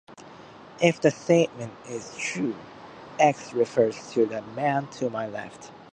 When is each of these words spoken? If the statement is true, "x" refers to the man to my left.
If 0.81 0.99
the 0.99 1.11
statement 1.11 1.73
is 1.87 2.15
true, 2.17 2.55
"x" 3.19 3.53
refers 3.53 4.11
to 4.13 4.25
the 4.25 4.41
man 4.55 4.87
to 4.93 5.11
my 5.11 5.27
left. 5.27 5.69